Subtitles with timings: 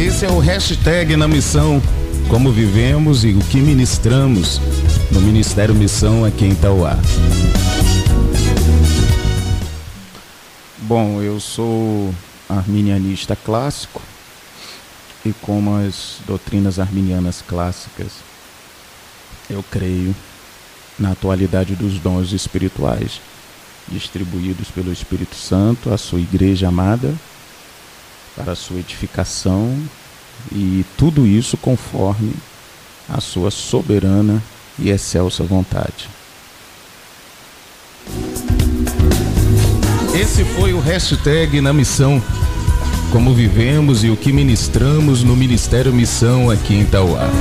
[0.00, 1.78] Esse é o hashtag na missão.
[2.30, 4.58] Como vivemos e o que ministramos
[5.12, 6.96] no Ministério Missão aqui em Tauá.
[10.78, 12.14] Bom, eu sou
[12.48, 14.00] arminianista clássico
[15.22, 18.12] e como as doutrinas arminianas clássicas,
[19.50, 20.16] eu creio
[20.98, 23.20] na atualidade dos dons espirituais
[23.86, 27.14] distribuídos pelo Espírito Santo à sua igreja amada
[28.42, 29.78] para a sua edificação
[30.52, 32.34] e tudo isso conforme
[33.08, 34.42] a sua soberana
[34.78, 36.08] e excelsa vontade.
[40.14, 42.22] Esse foi o hashtag na missão.
[43.12, 47.30] Como vivemos e o que ministramos no Ministério Missão aqui em Tauá.